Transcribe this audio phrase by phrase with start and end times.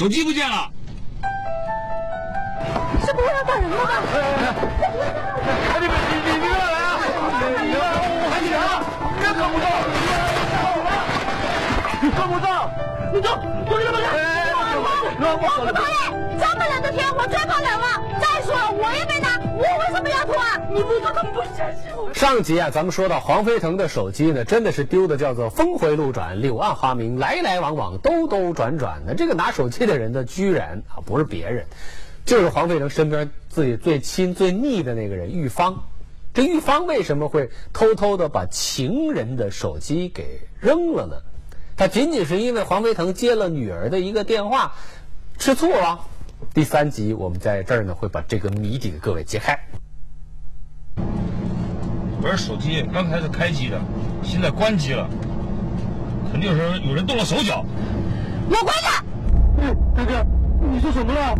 [0.00, 0.66] 手机不见了。
[3.04, 4.00] 是不会要打人了吧？
[5.78, 6.96] 你们你你你过来啊！
[7.60, 8.80] 你我喊警察，
[9.20, 9.68] 别跟不到，
[12.16, 12.48] 看不上，
[13.12, 13.28] 你走，
[13.68, 14.49] 我给他们看。
[15.18, 17.86] 我不同意，这么冷的天我最怕冷了。
[18.20, 20.60] 再说，我也没拿，我为什么要脱啊？
[20.70, 22.10] 你不说他们不相信我。
[22.14, 29.14] 上集啊，咱们说到黄飞腾的手机呢，真的是丢的叫做峰回路转、柳暗花明、来来往往、兜兜转转的。
[29.14, 31.66] 这个拿手机的人呢，居然啊不是别人，
[32.24, 35.84] 就是黄飞腾身边自己最亲最腻的那个人玉芳。
[36.32, 41.16] 这玉芳为什么会偷偷的把情人的手机给扔了呢？
[41.76, 44.74] 他仅仅是因为黄飞腾接了女儿的一个电话，
[45.40, 45.98] 吃醋了。
[46.52, 49.58] 第三集我们在这儿呢会把这个谜底给各位揭开。
[52.20, 53.80] 我这手机刚才是开机的，
[54.22, 55.08] 现在关机了，
[56.30, 57.64] 肯定是有人动了手脚。
[58.50, 59.04] 我关了。
[59.62, 60.26] 嗯，哥哥，
[60.60, 61.34] 你说什么了？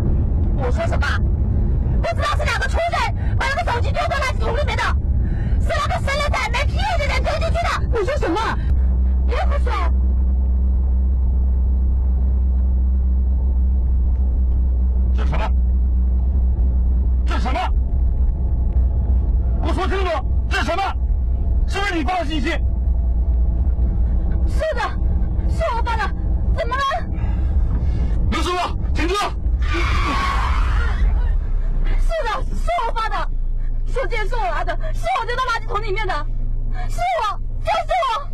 [0.57, 1.07] 我说什么？
[2.01, 4.83] 不知道是哪个畜生把那个手机丢到垃圾桶里面的，
[5.61, 7.99] 是那个生了仔没屁眼的人丢进去的。
[7.99, 8.57] 你说什么？
[9.27, 9.71] 别胡说！
[15.21, 15.45] 这是什么？
[17.27, 17.59] 这是什么？
[19.61, 20.05] 我说清楚，
[20.49, 20.81] 这是什么？
[21.67, 22.49] 是不是你发的信息？
[24.47, 24.81] 是的，
[25.47, 26.07] 是我发的，
[26.57, 26.81] 怎么了？
[28.31, 29.15] 刘师傅，请坐。
[31.99, 33.29] 是的，是我发的，
[33.85, 36.13] 手机也是我拿的，是我丢到垃圾桶里面的，
[36.89, 38.30] 是我，就是我。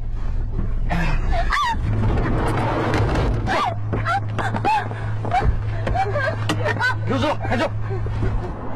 [7.08, 7.70] 刘师傅，开车。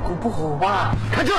[0.06, 0.96] 不不好吧？
[1.12, 1.34] 开车。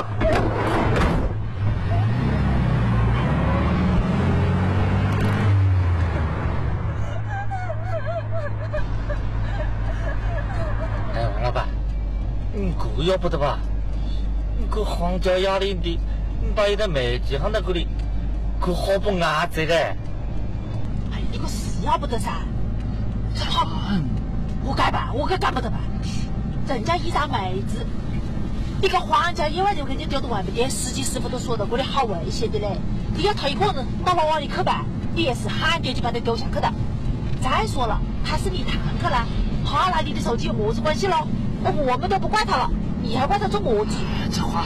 [11.14, 11.66] 哎，王老板，
[12.52, 13.58] 你这要不得吧？
[14.58, 15.98] 你个荒郊野岭的，
[16.42, 17.88] 你把一台美机放在这里，
[18.60, 19.74] 可好不安这个？
[19.74, 22.32] 哎，你个是要不得噻，
[23.34, 23.66] 这好，
[24.62, 25.80] 我该办，我可干不得办。
[26.72, 27.84] 人家一张妹子，
[28.80, 32.78] 一个荒郊野外就给你丢到外面，的司机师傅都说到这里好危险的嘞。
[33.14, 34.84] 你要他一个人到那往里去办，
[35.14, 36.72] 你也是喊爹就把他丢下去的。
[37.42, 39.26] 再说了，他是你堂客啦，
[39.66, 41.26] 他拿你的手机有么子关系喽？
[41.62, 42.70] 我们都不怪他了，
[43.02, 43.96] 你还怪他做么子？
[44.30, 44.64] 这话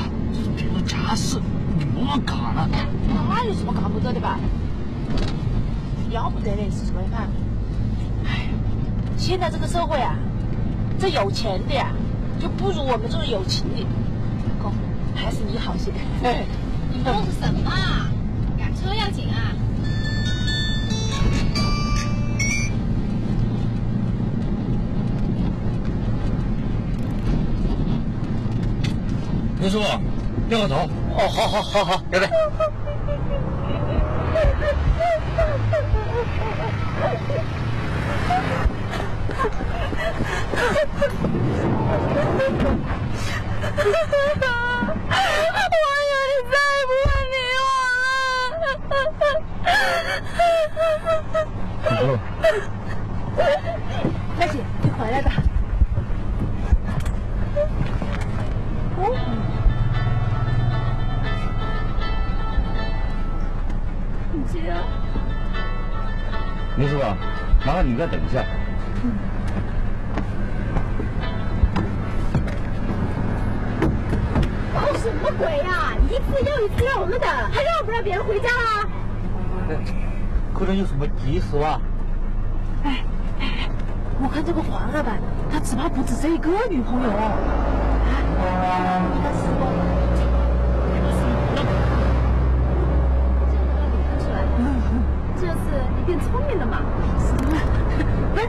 [0.56, 1.41] 别人家事，
[1.77, 2.69] 你莫干了。
[3.28, 4.38] 那有什么干不得的吧？
[6.11, 7.27] 要不得的是什么嘛？
[8.25, 8.49] 哎，
[9.19, 10.15] 现在这个社会啊，
[10.98, 11.92] 这有钱的呀，
[12.40, 13.86] 就不如我们这种有情的。
[14.62, 14.72] 公，
[15.14, 15.92] 还是你好些。
[16.90, 18.08] 你弄什么啊？
[18.58, 19.52] 赶车要紧啊！
[29.60, 29.84] 刘师傅，
[30.48, 30.74] 掉个头。
[31.18, 32.26] 哦，好好好好，要得。
[32.26, 32.64] 我有你
[34.98, 36.50] 再也不会理我
[40.58, 40.66] 了。
[54.38, 55.32] 大姐，你回来吧。
[64.53, 64.72] 姐，
[66.76, 67.03] 刘师傅，
[67.66, 68.44] 麻烦你再等一下。
[75.06, 78.85] 什么鬼呀、一次又一次让我们等，还让不让别人回家啦？
[80.53, 81.81] 可能有什么急事吧？
[82.82, 83.05] 哎
[83.38, 83.69] 哎哎，
[84.20, 87.23] 我看这个黄老板，他只怕不止这一个女朋友哦。
[88.43, 89.70] 啊，应该是我。
[95.38, 95.55] 这次
[95.97, 96.81] 你变聪明了嘛？
[98.35, 98.49] 不是，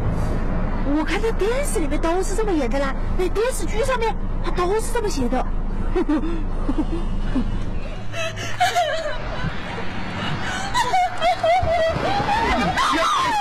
[0.98, 5.46] 我看在电视里面都是这么演的啦，那电视剧上面它都是这么写的。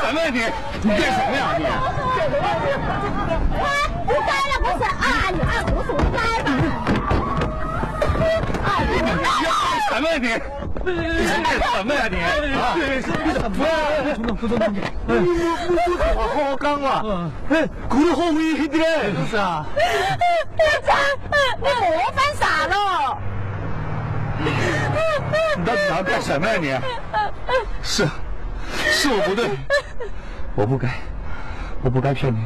[0.03, 0.39] 什么你？
[0.83, 1.65] 你干什么呀你？
[3.57, 3.65] 哎，
[4.07, 6.49] 不该了不是啊，你按我手该吧？
[8.65, 8.93] 啊，你
[9.97, 10.29] 什么你？
[10.29, 10.93] 你
[11.43, 12.17] 干什么呀你？
[13.57, 14.63] 不能不能不能！
[14.75, 15.33] 你你
[15.71, 17.31] 你话好好讲嘛！
[17.49, 18.85] 哎，搞得好危险的嘞！
[19.31, 19.65] 是啊。
[19.75, 20.89] 警察，
[21.57, 22.75] 你莫犯傻了。
[24.39, 24.45] 你
[25.65, 26.67] 到底干什么呀你？
[27.83, 28.07] 是，
[28.91, 29.49] 是我不对，
[30.55, 30.91] 我不该，
[31.83, 32.39] 我不该骗你，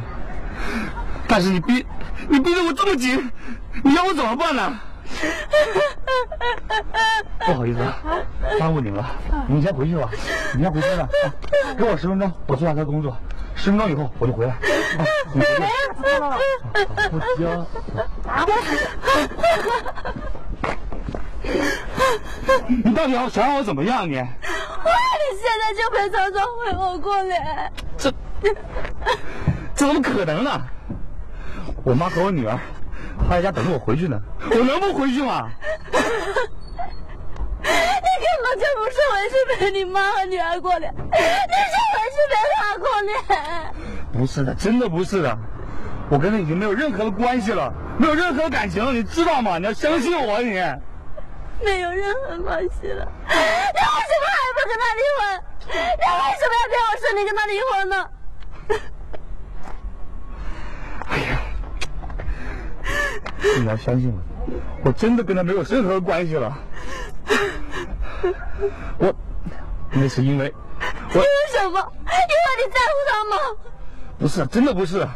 [1.27, 1.85] 但是你逼
[2.29, 3.29] 你逼得我这么紧，
[3.83, 4.79] 你要我怎么办呢？
[7.45, 7.79] 不好意思，
[8.59, 9.05] 耽误你了，
[9.47, 10.09] 你先回去吧，
[10.55, 11.33] 你先回去吧，啊
[11.77, 13.15] 给我十分钟，我去下他工作，
[13.55, 14.51] 十分钟以后我就回来。
[14.53, 14.57] 啊，
[15.33, 15.47] 你回
[17.37, 17.45] 去。
[17.45, 17.65] 我。
[22.83, 24.07] 你到底要想让我怎么样？
[24.07, 24.31] 你我让你
[25.41, 27.71] 现在就陪曹操回我过来。
[27.97, 28.11] 这
[28.41, 28.55] 这
[29.73, 30.61] 怎么可能呢？
[31.83, 32.57] 我妈和我女儿
[33.31, 34.19] 在家等着我回去呢，
[34.49, 35.49] 我能不回去吗？
[37.63, 43.15] 你根本就不是回去陪你妈和女儿过年，你是回去陪她过年。
[44.11, 45.37] 不是的，真的不是的，
[46.09, 49.57] 我跟他已经没有任何的关系了，没有任何的感情了，你知道吗？
[49.57, 50.61] 你要相信我，你。
[51.63, 55.21] 没有任何关系了，你为什么还不跟他离婚？
[55.69, 57.95] 你为什么要骗我说你跟他离婚呢？
[63.59, 64.19] 你要相信我，
[64.85, 66.57] 我真的跟他没有任何关系了。
[68.97, 69.13] 我
[69.91, 70.53] 那是因为
[70.85, 71.79] 我因为什么？
[71.79, 73.35] 因为你在乎他吗？
[74.19, 75.07] 不是，真的不是。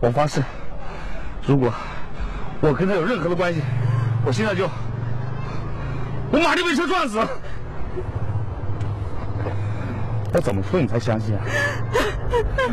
[0.00, 0.42] 我发誓，
[1.46, 1.72] 如果
[2.60, 3.60] 我跟他有任何的关系，
[4.26, 4.68] 我现在就
[6.30, 7.18] 我马上被车撞死。
[10.32, 11.42] 我怎么说你才相信啊？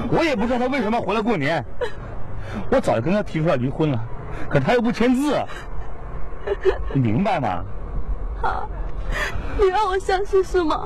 [0.09, 1.63] 我也不知道他为什么要回来过年。
[2.71, 4.03] 我早就跟他提出来离婚了，
[4.49, 5.43] 可他又不签字，
[6.93, 7.63] 你明白吗？
[8.41, 8.69] 好，
[9.59, 10.85] 你让我相信是吗？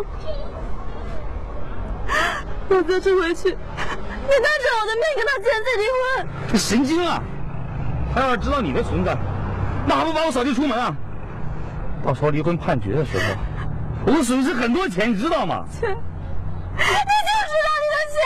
[2.70, 6.28] 我这次回去，你当着我的面跟他签字离婚。
[6.52, 7.22] 你神经啊！
[8.14, 9.18] 他要是知道你的存在，
[9.88, 10.96] 那还不把我扫地出门啊？
[12.04, 13.24] 到时候离婚判决的时候，
[14.06, 15.66] 我会损失很多钱，你知道吗？
[15.72, 18.20] 钱，你就知道你的钱。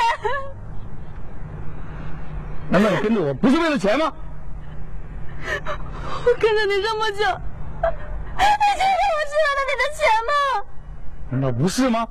[2.70, 4.12] 难道你跟着我不是为了钱吗？
[6.26, 10.32] 我跟着你这么久，你觉得我是为了你的钱吗？
[11.30, 12.08] 难道不是吗？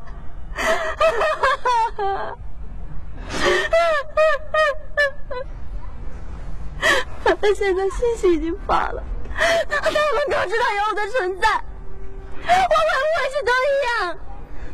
[7.25, 9.03] 反正现在信息已经发了，
[9.69, 9.93] 他们
[10.31, 14.19] 都知道有我的存在，我会不会是都一样？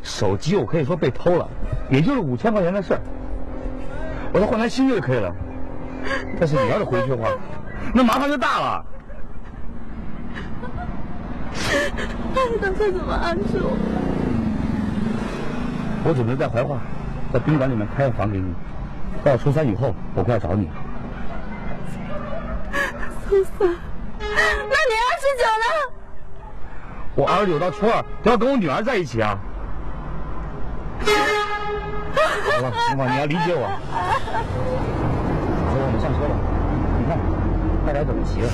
[0.03, 1.49] 手机我可以说被偷了，
[1.91, 3.01] 也就是五千块钱的事儿，
[4.33, 5.35] 我再换台新的就可以了。
[6.39, 7.29] 但是你要是回去的话，
[7.93, 8.85] 那麻烦就大了。
[12.35, 13.71] 那你打算怎么安置我？
[16.07, 16.77] 我准备在怀化，
[17.33, 18.53] 在宾馆里面开个房给你，
[19.23, 20.69] 到初三以后我过来找你。
[23.29, 23.69] 初三？
[24.19, 25.67] 那你二十九呢？
[27.15, 29.39] 我二十九到初二都要跟我女儿在一起啊。
[31.01, 31.07] 好
[32.61, 33.71] 了， 妈妈，你要理解我。
[35.71, 36.35] 走，我们上车吧。
[36.99, 37.11] 你看，
[37.85, 38.49] 快点等不及了。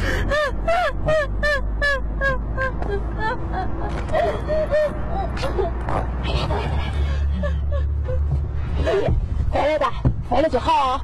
[9.50, 9.86] 回来的，
[10.28, 11.00] 回来就好。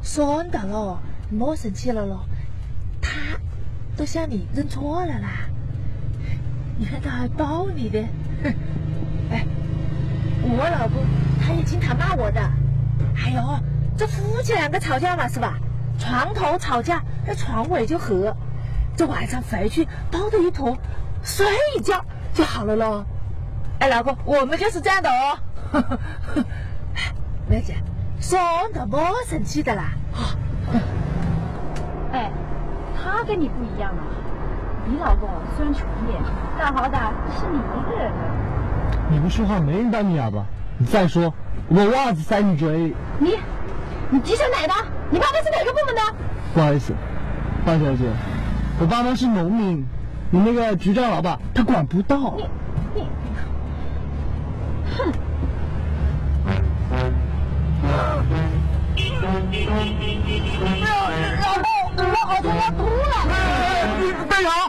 [0.00, 2.24] 算的了，莫生气了咯。
[3.00, 3.10] 他
[3.96, 5.48] 都向你认错了啦。
[6.78, 8.00] 你看他还抱你的，
[8.44, 8.54] 哼！
[9.32, 9.44] 哎，
[10.42, 11.04] 我老公
[11.40, 12.40] 他也经常骂我的。
[13.14, 13.42] 还有，
[14.02, 15.54] 这夫妻两个吵架嘛是吧？
[15.96, 18.34] 床头吵架，那床尾就和。
[18.96, 20.76] 这晚上回去抱着一坨，
[21.22, 22.04] 睡一觉
[22.34, 23.04] 就好了喽。
[23.78, 25.38] 哎，老公，我们就是这样的哦。
[27.48, 27.76] 梅姐，
[28.18, 29.92] 算的，莫生气的啦。
[32.10, 32.28] 哎，
[33.00, 34.02] 他跟你不一样啊！
[34.84, 36.20] 你老公虽然穷点，
[36.58, 38.18] 但好歹是你一个人的。
[39.12, 40.44] 你不说话没人当你哑巴。
[40.76, 41.32] 你再说，
[41.68, 42.96] 我袜子塞你嘴里。
[43.20, 43.38] 你，
[44.12, 44.74] 你机场哪的？
[45.10, 46.02] 你爸爸是哪个部门的？
[46.52, 46.92] 不好意思，
[47.64, 48.04] 范小姐，
[48.78, 49.86] 我爸妈是农民，
[50.30, 52.34] 你那个局长老爸他管不到。
[52.36, 52.46] 你，
[52.94, 53.08] 你，
[54.94, 55.10] 哼！
[61.40, 63.14] 老公，我好像要吐了。
[64.28, 64.68] 备好，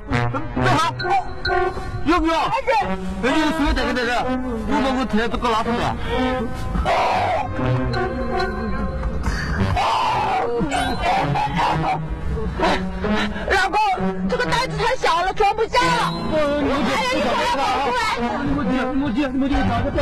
[0.56, 0.96] 备好。
[2.06, 2.40] 要不要？
[2.40, 2.50] 哎
[3.24, 4.24] 你随便等个等着，
[4.70, 5.84] 我把我贴这个拉出来。
[13.50, 13.80] 老公，
[14.30, 16.14] 这个袋子太小了，装不下了。
[16.32, 16.38] 哎
[17.02, 18.02] 呀，你快要跑出来！
[18.56, 19.98] 我接，我接，我接，找个地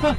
[0.00, 0.16] 方。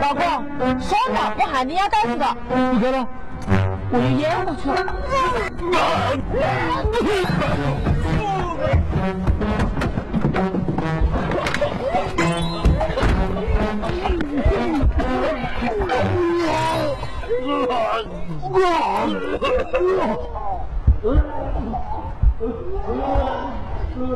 [0.00, 0.22] 老公，
[0.80, 2.36] 算了，我喊你要袋子的。
[2.48, 3.06] 不给了。
[3.92, 5.00] 我就淹过去了。
[24.00, 24.06] 大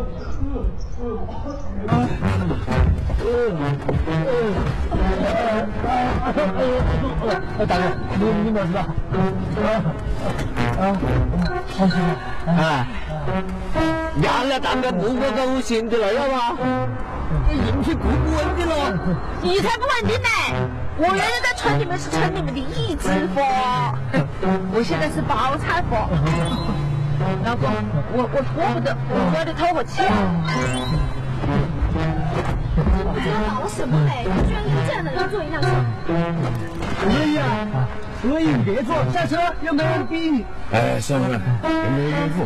[7.77, 7.85] 哥，
[8.19, 8.87] 你你没事吧？
[12.47, 12.87] 哎，
[14.17, 16.57] 原来当个不过高兴的了，要吧？
[17.51, 18.73] 人品不稳定了。
[19.43, 20.29] 你才不稳定呢！
[20.97, 23.95] 我原来在村里面是村里面的一枝花，
[24.73, 26.09] 我现在是包菜花。
[27.45, 27.71] 老公，
[28.13, 30.03] 我我拖不得，我要得透口气。
[33.07, 34.25] 我觉得搞什么嘞？
[34.47, 35.69] 居然跟这样的人坐一辆车。
[37.01, 37.45] 可以啊，
[38.23, 40.45] 可以别坐，下车又没人逼你。
[40.73, 42.37] 哎，兄弟们，有没有孕妇？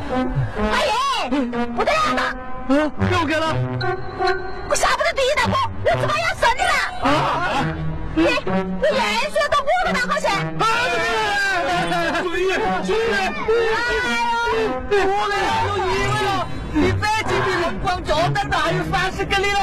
[0.71, 0.91] 阿姨，
[1.77, 2.23] 不得了了，
[2.69, 2.71] 啊，
[3.13, 3.55] 又给了。
[4.69, 6.75] 我下不得地大哥，我怎么要生你了！
[7.09, 7.11] 啊！
[8.15, 10.27] 你你验血到我的档口去！
[12.21, 12.39] 注意
[12.85, 12.97] 注意！
[14.91, 15.35] 我嘞
[15.69, 16.29] 有疑问了，
[16.73, 19.59] 你再进去人光脚的还有饭吃给你嘞？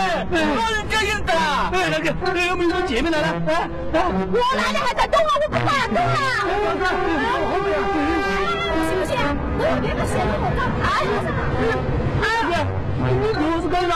[0.55, 1.70] 老人家应得啊！
[1.74, 3.27] 哎，那个，那有没有说姐妹来了？
[3.48, 5.32] 哎哎，我哪里还在动啊？
[5.41, 6.15] 我不敢动啊！
[7.51, 7.67] 后面。
[8.86, 9.17] 行不行？
[9.58, 10.84] 我别把鞋子我干爬
[11.24, 11.27] 上
[12.22, 12.25] 哎，
[13.22, 13.91] 你裤子干啥？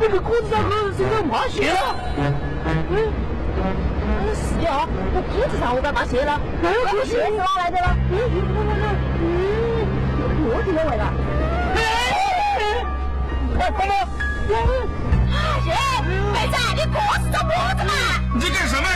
[0.00, 1.94] 你个裤子上好像是个麻鞋了。
[2.18, 2.20] 嗯，
[4.26, 6.40] 那是啊，我裤子上我干嘛鞋了？
[6.62, 7.96] 我鞋是哪来的了？
[8.10, 8.14] 嗯，
[10.54, 11.04] 我的味道。
[13.58, 13.94] 哎，快了！
[15.32, 15.36] 哎，
[16.02, 17.92] 妹子，你裤子上么子嘛？
[18.34, 18.92] 你在干什么呀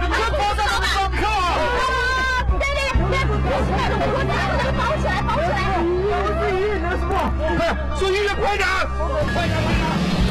[0.00, 0.12] 你裤
[0.54, 1.30] 子上上课啊！
[2.58, 5.56] 对对，别别起来了，我再给你包起来，包起来。
[6.10, 7.12] 我自己那什么？
[7.38, 7.56] 你？
[7.98, 8.66] 送医院快点！
[9.32, 9.54] 快点！
[9.62, 10.27] 快点！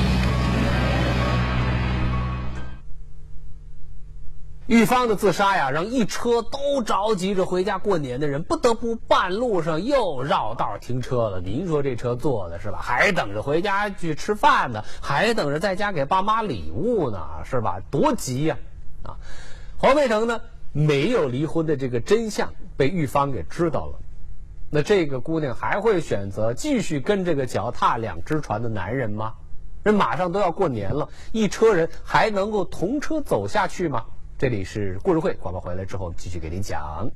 [4.67, 11.39] 玉芳的自杀呀，让一车都着急着回家过年的人，不得不半路上又绕道停车了。
[11.39, 12.79] 您说这车坐的是吧？
[12.81, 17.79] 还等着回家去吃饭呢，还等着在家给爸妈礼物呢，是吧？
[17.89, 18.57] 多急呀！
[19.03, 19.15] 啊，
[19.77, 20.41] 黄飞腾呢，
[20.73, 23.99] 没有离婚的这个真相被玉芳给知道了。
[24.69, 29.35] 那这个姑娘还会选择继续跟这个脚踏两只船的男人吗？
[29.83, 34.03] 人马上都要过年了，一车人还能够同车走下去吗？
[34.39, 37.09] 这里是故事会，广告回来之后继续给您讲。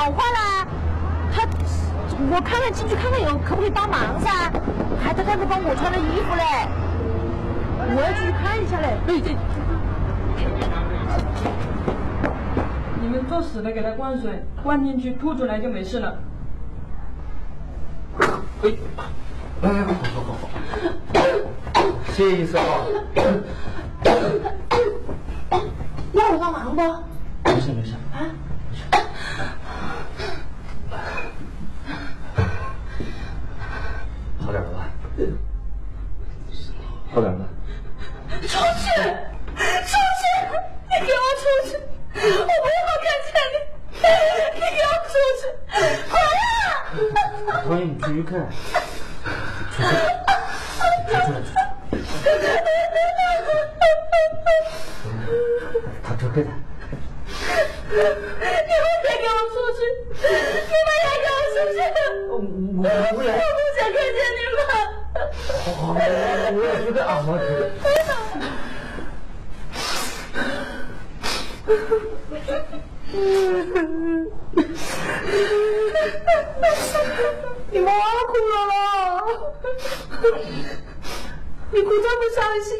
[0.00, 0.66] 我们说好话啦，
[1.32, 1.42] 他
[2.32, 4.30] 我看看进去看看有可不可以帮忙噻？
[5.02, 6.42] 还他刚才帮我穿了衣服嘞，
[7.94, 8.96] 我要进去看一下嘞。
[9.06, 9.36] 对对。
[13.02, 16.16] 你们作死的给他灌水，灌进去吐出来就没事了。
[22.14, 22.64] 谢谢医生啊。
[26.12, 26.82] 要我帮忙不？
[27.50, 27.92] 没事没事。
[34.40, 34.86] 好点了吧？
[37.14, 37.44] 好点了吧？
[38.42, 38.48] 出去！
[38.48, 38.54] 出
[40.18, 40.22] 去！
[40.90, 41.70] 你给我出去！
[42.14, 42.56] 我不要
[43.00, 43.54] 看见你！
[44.54, 45.40] 你给我出去！
[46.10, 46.14] 滚
[46.44, 46.46] 啊！
[47.68, 48.30] 欢迎你出去看。
[56.02, 56.50] 他这给他。
[57.90, 58.04] 你们
[59.02, 59.78] 别给我出去！
[60.14, 60.24] 你
[60.86, 61.78] 们也给我出去！
[62.28, 62.32] 我
[62.76, 62.82] 我
[63.14, 63.28] 不来。
[63.34, 64.58] 我不想看见你们！
[65.64, 67.60] 好，我也觉得啊，我觉得。
[77.72, 77.88] 你莫
[78.26, 78.72] 哭了啦！
[81.70, 82.70] 你哭这么伤心，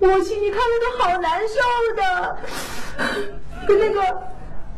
[0.00, 1.54] 我心里看着都好难受
[1.94, 2.02] 的，
[3.68, 4.00] 跟那个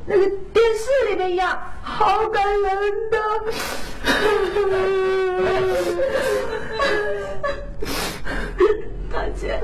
[0.04, 3.16] 那个电视里面一样，好感人的。
[9.12, 9.62] 大姐，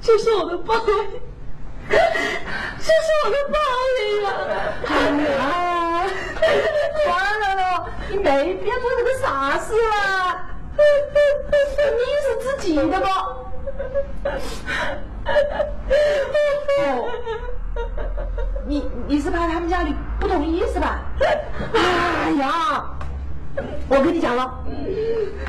[0.00, 1.20] 这是我的报应。
[1.88, 3.58] 这是我的报
[4.04, 4.30] 应啊！
[6.40, 6.62] 哎呀，
[7.08, 7.60] 完了了，
[8.08, 10.53] 你没必要做这个傻事了。
[12.72, 13.06] 你的不？
[16.80, 17.08] 哦，
[18.66, 21.00] 你你是怕他们家里不同意是吧？
[21.74, 22.84] 哎呀，
[23.88, 24.64] 我跟你讲了，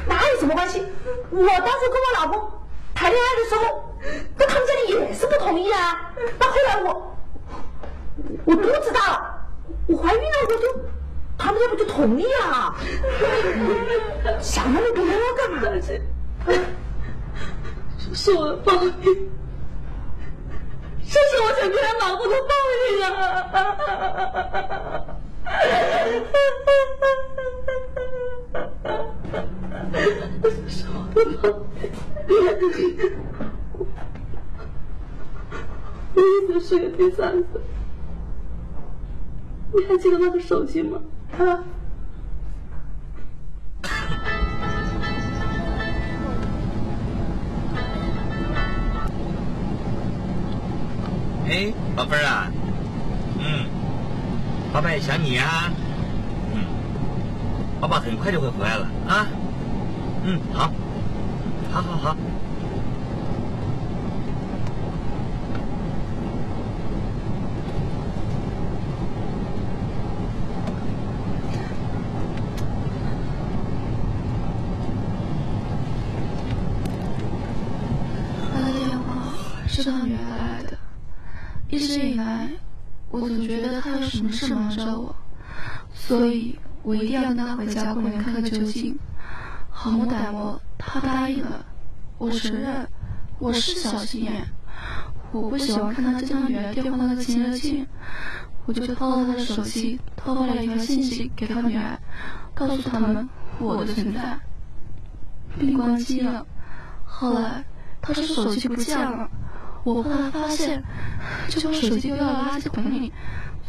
[0.07, 0.85] 那有什么关系？
[1.31, 2.51] 我当时跟我老公
[2.93, 3.81] 谈恋爱的时候。
[4.37, 6.13] 那他们家里也是不同意啊。
[6.37, 7.17] 那后来我
[8.45, 9.35] 我肚子大了，
[9.87, 10.59] 我怀孕了，我就
[11.35, 12.75] 他们家不就同意了？
[14.39, 15.03] 想那么多
[15.35, 15.59] 干嘛？
[18.07, 18.91] 这是我的报应，
[21.03, 22.51] 这是我想跟他老婆的报
[22.85, 23.09] 应啊！
[30.41, 31.43] 这是我的报
[31.79, 32.31] 应。
[36.13, 37.47] 我一次是个第三者，
[39.73, 41.01] 你还记得那个手机吗？
[41.37, 41.63] 啊？
[51.47, 52.51] 哎，宝贝儿啊，
[53.37, 53.65] 嗯，
[54.73, 55.71] 爸爸也想你啊，
[56.53, 56.65] 嗯，
[57.79, 59.27] 爸爸很快就会回来了啊，
[60.23, 60.71] 嗯，好，
[61.71, 62.17] 好好好。
[79.67, 80.24] 是他女儿来的，
[81.75, 82.49] 一直以来，
[83.09, 85.13] 我总觉得他有什么事瞒着我，
[85.93, 88.97] 所以我一定要跟他回家过年看个究竟。
[89.69, 91.65] 好么歹么，他答应了。
[92.17, 92.87] 我承认，
[93.39, 94.47] 我是小心眼，
[95.33, 97.85] 我不喜欢看他接他女儿电话那个亲热劲，
[98.65, 101.99] 我就偷了他的手机，偷发了一条信息给他女儿，
[102.53, 103.27] 告诉他们
[103.59, 104.39] 我的存在，
[105.59, 106.47] 并关机了。
[107.03, 107.65] 后来
[108.01, 109.29] 他说手机不见了。
[109.85, 110.83] 我后来发现，
[111.47, 113.13] 就把手机丢到垃圾桶里，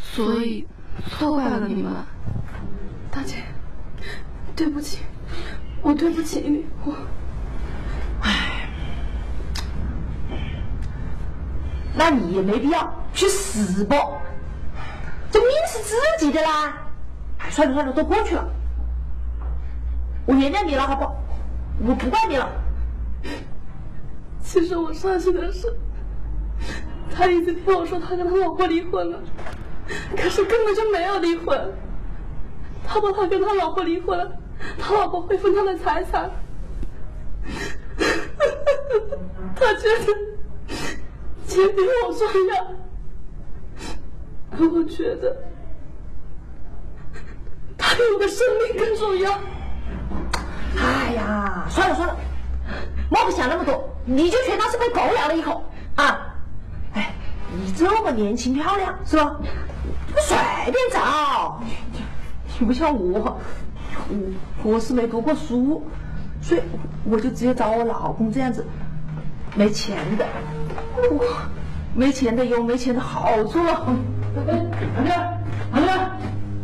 [0.00, 0.66] 所以
[1.10, 1.92] 错怪了你们。
[3.10, 3.34] 大姐，
[4.56, 5.00] 对不起，
[5.82, 6.94] 我对不起你，我，
[8.22, 8.66] 唉，
[11.94, 13.94] 那你也没必要去死吧？
[15.30, 16.78] 这命是自己的啦。
[17.40, 18.48] 哎，算了算了，都过去了，
[20.24, 21.90] 我原谅你了，好不？
[21.90, 22.48] 我不怪你了。
[24.42, 25.78] 其实我伤心的是。
[27.14, 29.18] 他一直听我说他跟他老婆离婚了，
[30.16, 31.72] 可是根本就没有离婚。
[32.86, 34.30] 他怕他跟他老婆离婚了，
[34.78, 36.30] 他老婆会分他的财产。
[39.56, 40.04] 他觉得
[41.46, 42.66] 钱比我重要，
[44.56, 45.34] 可我觉得
[47.78, 49.32] 他比我的生命更重要。
[50.78, 52.16] 哎呀，算了算了，
[53.10, 55.64] 莫不想那么多，你就全当是被狗咬了一口
[55.96, 56.25] 啊！
[57.64, 59.36] 你这么年轻漂亮是吧？
[60.18, 60.36] 随
[60.72, 61.60] 便找，
[62.58, 63.38] 你不像我，
[64.08, 65.82] 我我是没读过书，
[66.40, 66.60] 所以
[67.04, 68.66] 我就直接找我老公这样子，
[69.54, 70.26] 没钱的，
[71.10, 71.24] 我
[71.94, 73.58] 没钱的有没钱的好处。
[74.48, 74.60] 哎，
[74.96, 75.38] 阿亮，
[75.72, 76.10] 阿亮，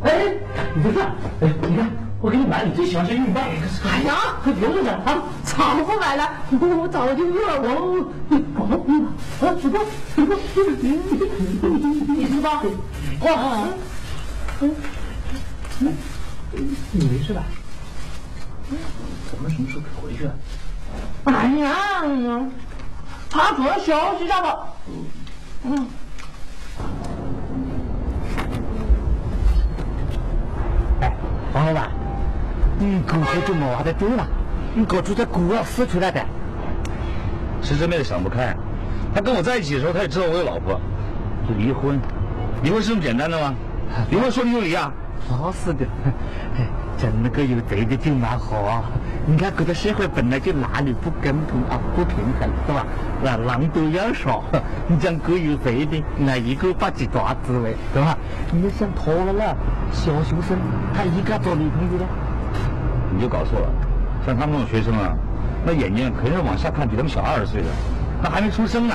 [0.02, 0.35] 哎，
[0.74, 1.00] 你在这？
[1.46, 2.02] 哎，你看。
[2.23, 3.43] 我给你买你最喜欢吃玉米棒。
[3.85, 5.23] 哎呀，快别问了啊！
[5.43, 7.75] 早不买了，我早就饿了。
[7.75, 8.07] 我
[8.55, 9.81] 我，啊，吃吧，
[10.15, 10.37] 吃吧，
[12.07, 12.63] 你吃吧。
[13.23, 13.67] 哇，
[14.61, 14.71] 嗯
[15.81, 15.93] 嗯，
[16.93, 17.43] 你没事吧？
[19.33, 20.31] 咱们什么时候可以回去？
[21.25, 22.05] 哎呀，
[23.29, 24.61] 他主要休息一下吧。
[25.65, 25.89] 嗯。
[31.01, 31.13] 哎，
[31.53, 31.91] 王老板。
[32.85, 34.27] 你过去就没法子丢了，
[34.75, 36.21] 你过去在孤儿死出来的。
[37.62, 38.57] 是这妹子想不开，
[39.14, 40.81] 她跟我在一起的时候，她也知道我有老婆。
[41.57, 42.01] 离婚，
[42.62, 43.55] 离婚是这么简单的吗？
[44.11, 44.92] 离婚说离就离啊？
[45.31, 45.87] 老实的，
[46.99, 48.83] 真那个有贼的就蛮好啊。
[49.25, 52.85] 你看这个社会本来就男女不公平啊，不平衡，是吧？
[53.23, 54.42] 那狼多要少，
[54.88, 58.18] 你讲各有贼的，那一个把几抓滋味，是吧？
[58.51, 59.57] 你想脱了了，
[59.92, 60.59] 小学生
[60.92, 62.05] 他一个做女朋友的，
[63.14, 63.68] 你就搞错了，
[64.27, 65.14] 像他们这种学生啊，
[65.64, 67.68] 那眼睛肯定是往下看，比他们小二十岁的，
[68.22, 68.94] 那还没出生呢。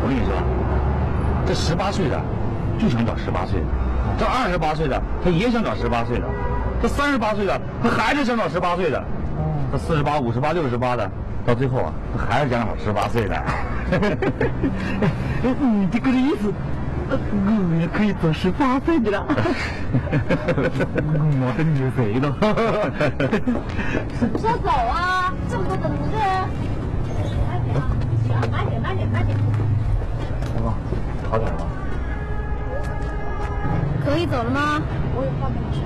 [0.00, 0.32] 我跟你说，
[1.46, 2.18] 这十八岁的
[2.78, 3.66] 就想找十八岁的，
[4.18, 6.24] 这二十八岁的他也想找十八岁的，
[6.80, 9.04] 这三十八岁的他还是想找十八岁的，
[9.70, 11.10] 这四十八、五十八、六十八的，
[11.44, 13.36] 到最后啊，他还是想找十八岁的。
[15.60, 16.54] 你这个意思，呃
[17.10, 19.24] 我也可以做十八岁的了。
[21.40, 22.36] 我的女贼了。
[24.18, 25.32] 什么时候走啊？
[25.48, 26.18] 这么多等着。
[27.48, 27.78] 慢点啊，
[28.52, 29.36] 慢点，慢点，慢点。
[30.44, 30.74] 什么？
[31.30, 31.58] 好点吗？
[34.04, 34.82] 可以走了吗？
[35.16, 35.82] 我有话跟你说。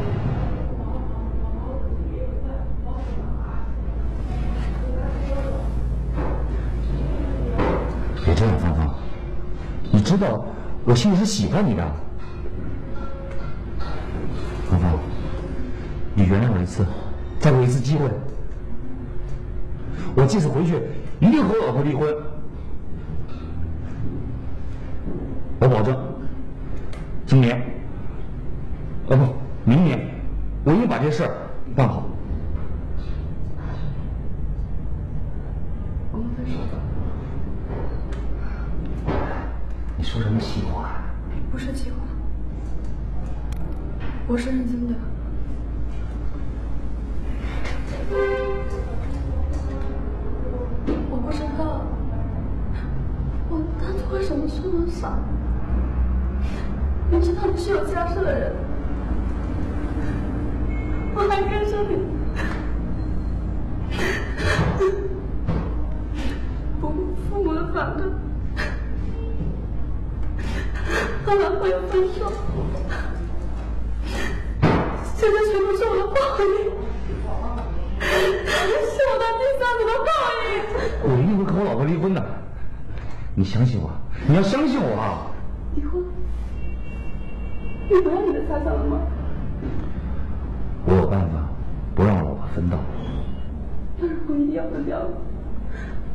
[8.24, 8.94] 别这样，芳芳，
[9.90, 10.44] 你知道
[10.84, 11.82] 我心里是喜欢你的。
[14.68, 14.98] 芳芳，
[16.14, 16.84] 你原谅我一次，
[17.38, 18.08] 再给我一次机会。
[20.14, 20.80] 我这次回去
[21.20, 22.12] 一定和我老婆离婚。
[25.60, 25.96] 我保证，
[27.26, 27.62] 今年，
[29.08, 29.24] 呃不，
[29.64, 30.00] 明年，
[30.64, 31.30] 我一定把这事儿
[75.22, 76.44] 现在全部是我的报应，
[78.02, 80.10] 是我的第三者的报
[80.50, 80.50] 应。
[81.04, 82.20] 我一定会和我老婆离婚的。
[83.36, 83.88] 你相信我，
[84.26, 85.30] 你要相信我啊！
[85.76, 86.02] 离婚？
[87.88, 88.98] 你不要你的财产了吗？
[90.86, 91.48] 我有办法
[91.94, 92.76] 不让我老婆分到。
[93.98, 95.08] 那如果一定要分掉了，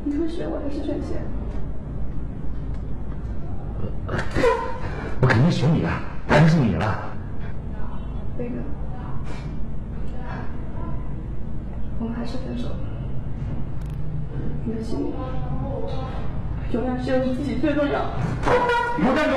[0.04, 1.24] 你会选我还是选钱？
[5.22, 7.06] 我肯定选你啊，当然是你了。
[8.38, 8.52] 那个，
[12.00, 12.68] 我们还是分手。
[14.66, 15.14] 你的心里
[16.72, 18.02] 永远只有你自己最重要。
[18.98, 19.36] 你给我站住！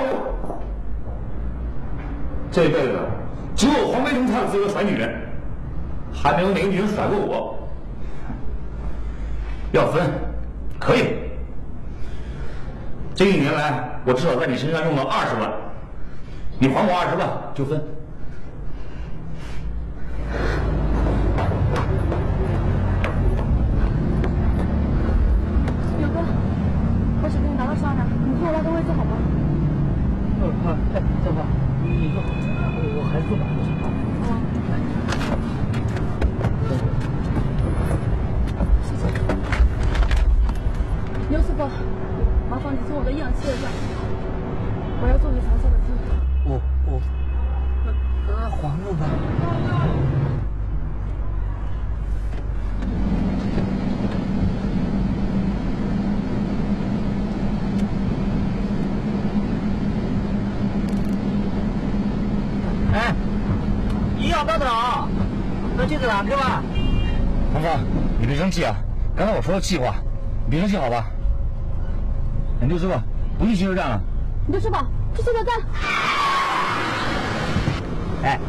[2.51, 2.99] 这辈子
[3.55, 5.09] 只有黄飞鸿才有资格甩女人，
[6.13, 7.57] 还没有哪个女人甩过我。
[9.73, 10.11] 要分，
[10.81, 11.15] 可以。
[13.15, 15.53] 这一年来，我至少在你身上用了二十万，
[16.59, 17.81] 你还我二十万就分。
[25.99, 26.19] 刘哥，
[27.23, 27.75] 我只给你拿到
[28.41, 29.13] 坐我那个位置好吗？
[30.95, 31.45] 哎，正好，
[31.85, 32.27] 你坐好，
[32.97, 33.45] 我还坐吧。
[41.29, 41.69] 刘师傅，
[42.49, 43.69] 麻烦你送我个氧气一下，
[45.03, 45.99] 我要做你长沙的记录。
[46.47, 46.99] 我我，
[47.85, 47.93] 那
[48.27, 49.05] 那还我吧。
[62.93, 63.15] 哎，
[64.19, 65.09] 医药到了，
[66.13, 66.63] 那就哪个吧？
[67.53, 67.81] 芳芳，
[68.19, 68.75] 你别生气啊！
[69.17, 69.95] 刚才我说的气话，
[70.45, 71.07] 你别生气好吧？
[72.61, 72.95] 哎，刘师傅，
[73.39, 74.03] 不去汽车站了。
[74.49, 74.77] 刘师傅，
[75.15, 75.55] 去汽车站。
[78.25, 78.41] 哎，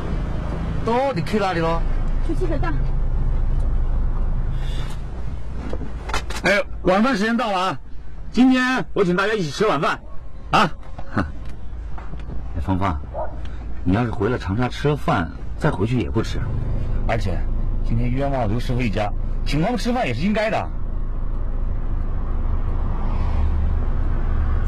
[0.84, 1.80] 到底去哪里了？
[2.28, 2.74] 去汽车站。
[6.44, 7.80] 哎，晚饭时间到了啊！
[8.32, 10.00] 今天我请大家一起吃晚饭，
[10.50, 10.72] 啊！
[11.16, 11.24] 哎，
[12.66, 13.00] 芳芳，
[13.84, 16.40] 你要是回了长沙吃了饭，再回去也不迟。
[17.08, 17.38] 而且
[17.92, 19.12] 今天冤枉了刘师傅一家，
[19.46, 20.58] 请他们吃饭也是应该的。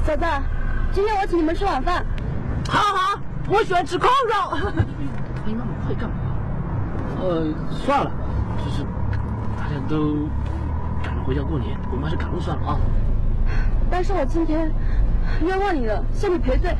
[0.03, 0.25] 嫂子，
[0.91, 2.05] 今天我请你们吃晚饭。
[2.67, 4.57] 好好，我喜欢吃烤肉。
[5.45, 6.15] 你 那么快干嘛？
[7.21, 8.11] 呃，算了，
[8.57, 8.83] 就是
[9.57, 10.27] 大家都
[11.01, 12.77] 赶着回家过年，我们还是赶路算了啊。
[13.89, 14.69] 但是我今天
[15.45, 16.75] 冤枉你了，向你赔罪，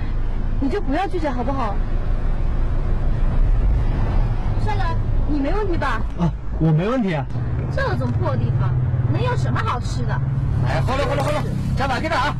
[0.59, 1.73] 你就不要拒绝好不好？
[5.29, 6.01] 算了，问题吧？
[6.19, 7.25] 啊，我没问题啊。
[7.75, 8.69] 这种破地方
[9.11, 10.13] 能有什么好吃的？
[10.67, 11.43] 哎，好了好了好了，
[11.75, 12.35] 加把劲了啊！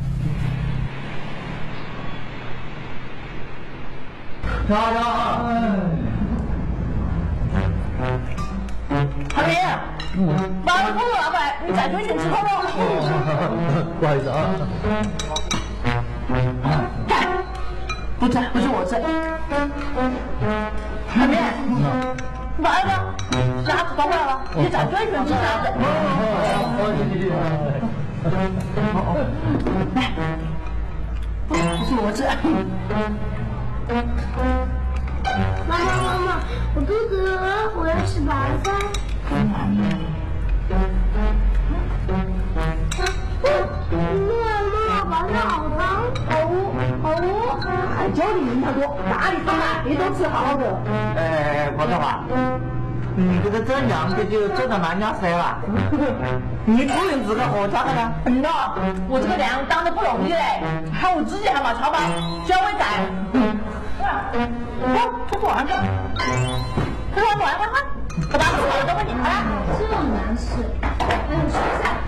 [4.68, 5.00] 瞧瞧，
[9.34, 9.54] 韩明，
[10.64, 12.48] 马上工作了快，你再追点吃口喽。
[14.00, 14.34] 不好意思啊。
[17.06, 17.14] 干，
[18.18, 18.96] 不吃不是我吃。
[21.08, 21.38] 韩明，
[22.56, 23.14] 马上
[23.66, 25.64] 鸭子搞回来了，你再追点吃鸭子。
[29.94, 30.02] 来，
[31.48, 32.22] 不是我吃。
[35.68, 36.28] 妈妈妈妈，
[36.74, 37.42] 我肚子饿，
[37.76, 38.30] 我要吃白
[38.62, 38.66] 饭。
[48.14, 50.64] 还叫你人太多，哪里放哪里都吃好好的。
[51.16, 52.20] 哎，郭大华，
[53.16, 55.58] 你这个这样子就做到慢点噻了。
[56.64, 58.12] 你不能自个回家的呢？
[58.26, 58.48] 嗯呐，
[59.08, 61.98] 我这个娘当的不容易嘞，还我自己还没超吧，
[62.46, 62.84] 需要喂仔。
[63.32, 63.58] 嗯，
[65.32, 65.72] 不完了，
[67.14, 67.82] 快快快快快，
[68.30, 69.42] 快把吃好了都问你，快来。
[69.76, 71.98] 这么难吃，还有蔬菜。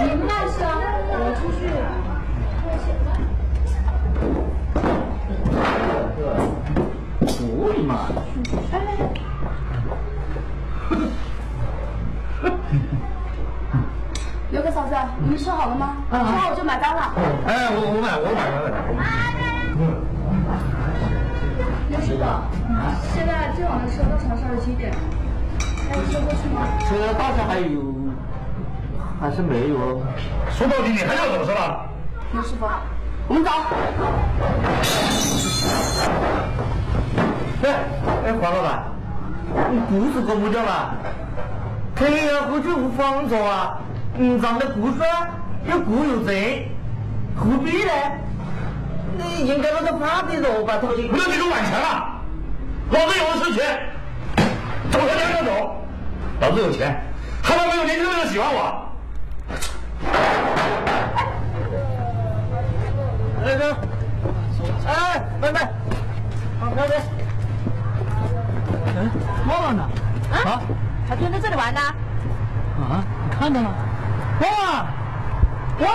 [0.00, 0.80] 你们慢吃啊，
[1.12, 1.68] 我出去。
[7.20, 8.08] 可以嘛？
[14.50, 15.96] 刘哥嫂子，你们吃好了吗？
[16.10, 17.12] 吃好我就买单了。
[17.46, 19.02] 哎，我我买我买我买。
[21.90, 22.22] 刘师傅，
[23.14, 24.92] 现在最晚的车到长沙是几点？
[25.88, 26.56] 还有车过去吗？
[26.86, 27.82] 车到时还有，
[29.20, 30.00] 还是没有哦。
[30.50, 31.86] 说到底你还要走是吧？
[32.32, 32.66] 刘师傅，
[33.28, 33.50] 我们走。
[38.44, 38.84] 哎哎，黄老板，
[39.72, 40.90] 你不是公务叫嘛？
[41.94, 43.78] 肯定要回去无方错啊！
[44.18, 45.06] 你长得不帅，
[45.64, 46.68] 又骨有贼，
[47.34, 47.92] 何必呢？
[49.16, 51.08] 你应该那个发的肉吧，头去。
[51.08, 52.20] 不要这种晚钱了，
[52.90, 53.80] 老子有的是钱，
[54.90, 55.76] 走他娘的走！
[56.40, 57.00] 老子有钱，
[57.42, 58.90] 还能没有年轻人喜欢我？
[63.42, 63.76] 那个，
[64.86, 65.58] 哎，妹妹，
[66.60, 66.94] 好，妹妹，
[68.86, 68.88] 哎，
[69.48, 69.82] 忘了呢。
[70.44, 70.60] 啊
[71.08, 71.80] 还蹲在这里玩呢？
[71.80, 73.68] 啊，你看到了？
[74.40, 74.46] 哇
[75.80, 75.86] 哇！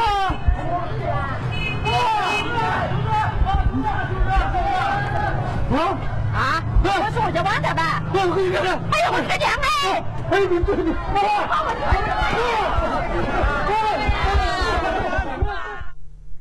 [5.71, 5.81] 啊
[6.33, 8.01] 啊，我是我家汪仔吧？
[8.13, 8.27] 哎呦，
[9.11, 10.03] 我的娘哎！
[10.31, 10.85] 哎，你对对，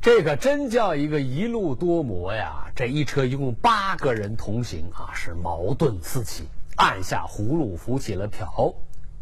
[0.09, 2.71] 这可真叫一个一路多磨呀！
[2.75, 6.45] 这一车一共八个人同行啊，是矛盾四起，
[6.75, 8.73] 按下葫芦浮起了瓢。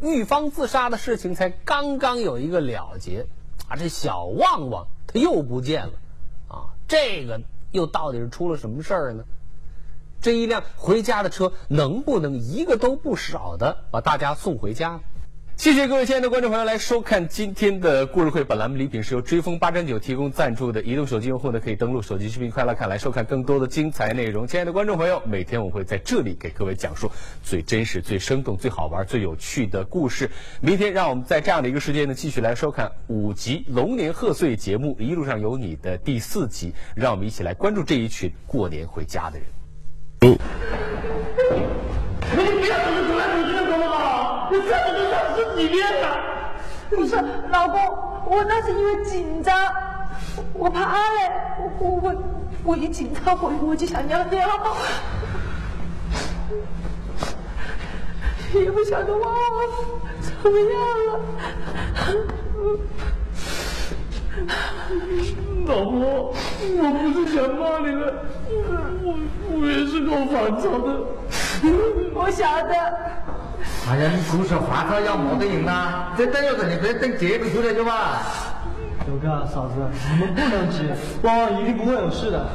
[0.01, 3.27] 玉芳自杀的事情才刚刚有一个了结，
[3.67, 5.93] 啊，这小旺旺他又不见了，
[6.47, 9.25] 啊，这个又到底是出了什么事儿呢？
[10.21, 15.01] 这一辆回家的车能不能一个都不少的把大家送回家？
[15.57, 18.43] 谢谢各位亲爱的观众朋友来收看今天的故事会。
[18.43, 24.45] 本栏目礼品是由追风八珍酒提供赞助的，移动手机用户呢可以登录手机视频快乐看来收看更多的精彩内容。
[24.45, 30.29] 亲爱的观众朋友，每天我会在这里给各位讲述最真实、最生动、最好玩、最有趣的故事。
[30.61, 39.47] 明天让我们在这样的一个时间呢继续来收看五集龙年贺岁节目《一路上有你》的第四集，让我们一起来关注这一群过年回家的人。
[44.49, 44.87] 你不要走来走去的，好不好？
[44.87, 46.05] 你看我都想十几遍了。
[46.89, 47.11] 不是，
[47.51, 47.77] 老公，
[48.25, 49.53] 我那是因为紧张，
[50.53, 50.79] 我怕
[51.13, 51.29] 嘞，
[51.59, 52.15] 我我我
[52.63, 54.39] 我一紧张我我就想尿尿，
[58.53, 59.25] 也不晓得我
[60.21, 61.19] 怎么样了。
[65.65, 66.33] 老婆，
[66.77, 68.01] 我不是想骂你了，
[69.03, 69.05] 我
[69.51, 70.87] 我也是够烦躁的。
[72.13, 72.73] 我晓得，
[73.89, 78.21] 哎呀，你不是烦躁要没得用啦，再等一个你别等结果出来就吧。
[79.05, 79.73] 九哥嫂子，
[80.13, 80.91] 你们不能急，
[81.23, 82.45] 旺旺一定不会有事的。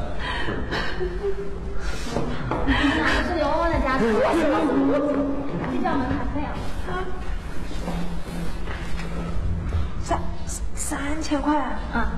[3.26, 4.04] 是刘旺的家属。
[5.72, 6.52] 这叫门槛费啊！
[10.02, 10.18] 三
[10.74, 12.12] 三千块啊！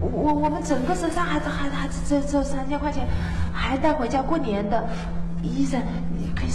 [0.00, 3.06] 我我我们整个身上还还还只只只有三千块钱，
[3.52, 4.84] 还带回家过年的。
[5.46, 5.80] 医生
[6.16, 6.50] 你可以